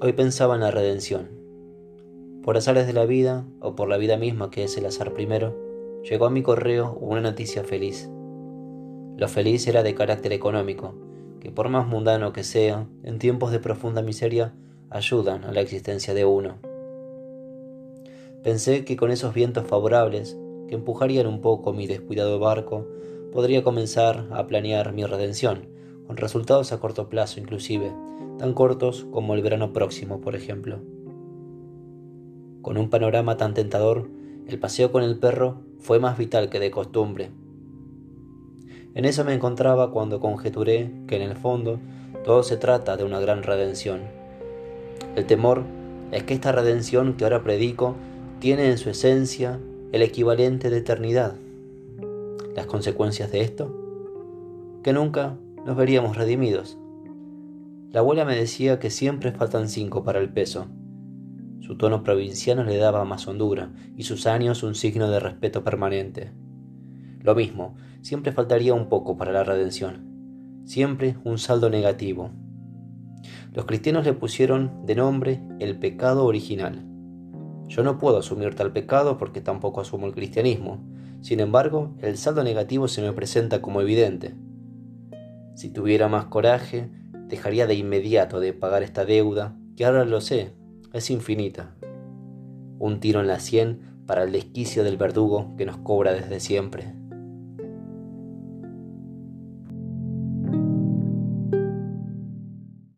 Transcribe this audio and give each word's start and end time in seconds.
Hoy 0.00 0.12
pensaba 0.12 0.54
en 0.54 0.60
la 0.60 0.70
redención. 0.70 1.28
Por 2.44 2.56
azares 2.56 2.86
de 2.86 2.92
la 2.92 3.04
vida, 3.04 3.44
o 3.60 3.74
por 3.74 3.88
la 3.88 3.96
vida 3.96 4.16
misma 4.16 4.48
que 4.48 4.62
es 4.62 4.76
el 4.76 4.86
azar 4.86 5.12
primero, 5.12 5.56
llegó 6.08 6.26
a 6.26 6.30
mi 6.30 6.40
correo 6.40 6.96
una 7.00 7.20
noticia 7.20 7.64
feliz. 7.64 8.08
Lo 9.16 9.26
feliz 9.26 9.66
era 9.66 9.82
de 9.82 9.96
carácter 9.96 10.32
económico, 10.32 10.94
que 11.40 11.50
por 11.50 11.68
más 11.68 11.88
mundano 11.88 12.32
que 12.32 12.44
sea, 12.44 12.86
en 13.02 13.18
tiempos 13.18 13.50
de 13.50 13.58
profunda 13.58 14.00
miseria, 14.00 14.54
ayudan 14.88 15.42
a 15.42 15.50
la 15.50 15.62
existencia 15.62 16.14
de 16.14 16.24
uno. 16.24 16.58
Pensé 18.44 18.84
que 18.84 18.96
con 18.96 19.10
esos 19.10 19.34
vientos 19.34 19.66
favorables, 19.66 20.38
que 20.68 20.76
empujarían 20.76 21.26
un 21.26 21.40
poco 21.40 21.72
mi 21.72 21.88
descuidado 21.88 22.38
barco, 22.38 22.86
podría 23.32 23.64
comenzar 23.64 24.28
a 24.30 24.46
planear 24.46 24.92
mi 24.92 25.04
redención, 25.04 25.76
con 26.08 26.16
resultados 26.16 26.72
a 26.72 26.80
corto 26.80 27.10
plazo 27.10 27.38
inclusive, 27.38 27.92
tan 28.38 28.54
cortos 28.54 29.06
como 29.12 29.34
el 29.34 29.42
verano 29.42 29.74
próximo, 29.74 30.22
por 30.22 30.34
ejemplo. 30.34 30.78
Con 32.62 32.78
un 32.78 32.88
panorama 32.88 33.36
tan 33.36 33.52
tentador, 33.52 34.08
el 34.48 34.58
paseo 34.58 34.90
con 34.90 35.02
el 35.02 35.18
perro 35.18 35.60
fue 35.78 36.00
más 36.00 36.16
vital 36.16 36.48
que 36.48 36.60
de 36.60 36.70
costumbre. 36.70 37.30
En 38.94 39.04
eso 39.04 39.22
me 39.22 39.34
encontraba 39.34 39.90
cuando 39.90 40.18
conjeturé 40.18 40.90
que 41.06 41.16
en 41.16 41.22
el 41.22 41.36
fondo 41.36 41.78
todo 42.24 42.42
se 42.42 42.56
trata 42.56 42.96
de 42.96 43.04
una 43.04 43.20
gran 43.20 43.42
redención. 43.42 44.00
El 45.14 45.26
temor 45.26 45.64
es 46.10 46.22
que 46.22 46.32
esta 46.32 46.52
redención 46.52 47.18
que 47.18 47.24
ahora 47.24 47.42
predico 47.42 47.96
tiene 48.40 48.70
en 48.70 48.78
su 48.78 48.88
esencia 48.88 49.60
el 49.92 50.00
equivalente 50.00 50.70
de 50.70 50.78
eternidad. 50.78 51.34
Las 52.56 52.64
consecuencias 52.64 53.30
de 53.30 53.42
esto, 53.42 53.76
que 54.82 54.94
nunca 54.94 55.36
nos 55.64 55.76
veríamos 55.76 56.16
redimidos. 56.16 56.78
La 57.90 58.00
abuela 58.00 58.24
me 58.24 58.36
decía 58.36 58.78
que 58.78 58.90
siempre 58.90 59.32
faltan 59.32 59.68
cinco 59.68 60.04
para 60.04 60.18
el 60.18 60.30
peso. 60.30 60.66
Su 61.60 61.76
tono 61.76 62.02
provinciano 62.02 62.64
le 62.64 62.76
daba 62.76 63.04
más 63.04 63.26
hondura 63.28 63.72
y 63.96 64.04
sus 64.04 64.26
años 64.26 64.62
un 64.62 64.74
signo 64.74 65.10
de 65.10 65.20
respeto 65.20 65.64
permanente. 65.64 66.32
Lo 67.20 67.34
mismo, 67.34 67.76
siempre 68.02 68.32
faltaría 68.32 68.74
un 68.74 68.88
poco 68.88 69.16
para 69.16 69.32
la 69.32 69.44
redención, 69.44 70.62
siempre 70.64 71.16
un 71.24 71.38
saldo 71.38 71.70
negativo. 71.70 72.30
Los 73.52 73.64
cristianos 73.64 74.04
le 74.04 74.12
pusieron 74.12 74.86
de 74.86 74.94
nombre 74.94 75.42
el 75.58 75.78
pecado 75.78 76.24
original. 76.26 76.86
Yo 77.68 77.82
no 77.82 77.98
puedo 77.98 78.18
asumir 78.18 78.54
tal 78.54 78.72
pecado 78.72 79.18
porque 79.18 79.40
tampoco 79.40 79.80
asumo 79.80 80.06
el 80.06 80.14
cristianismo. 80.14 80.78
Sin 81.20 81.40
embargo, 81.40 81.94
el 82.00 82.16
saldo 82.16 82.44
negativo 82.44 82.88
se 82.88 83.02
me 83.02 83.12
presenta 83.12 83.60
como 83.60 83.80
evidente. 83.80 84.34
Si 85.58 85.70
tuviera 85.70 86.06
más 86.06 86.26
coraje, 86.26 86.88
dejaría 87.26 87.66
de 87.66 87.74
inmediato 87.74 88.38
de 88.38 88.52
pagar 88.52 88.84
esta 88.84 89.04
deuda, 89.04 89.58
que 89.76 89.84
ahora 89.84 90.04
lo 90.04 90.20
sé, 90.20 90.52
es 90.92 91.10
infinita. 91.10 91.74
Un 92.78 93.00
tiro 93.00 93.20
en 93.20 93.26
la 93.26 93.40
sien 93.40 93.80
para 94.06 94.22
el 94.22 94.30
desquicio 94.30 94.84
del 94.84 94.96
verdugo 94.96 95.56
que 95.56 95.66
nos 95.66 95.78
cobra 95.78 96.12
desde 96.12 96.38
siempre. 96.38 96.94